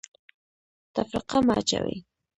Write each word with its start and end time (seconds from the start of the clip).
تفرقه 0.95 1.37
مه 1.47 1.53
اچوئ 1.59 1.95